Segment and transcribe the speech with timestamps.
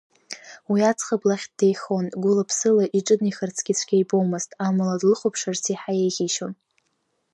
[0.71, 6.53] Уи аӡӷаб лахь деихон гәыла-ԥсыла, иҿынеихарцгьы цәгьа ибомызт, амала длыхәаԥшырц иаҳа еиӷьишьон.